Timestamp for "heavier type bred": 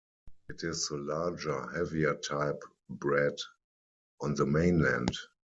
1.77-3.37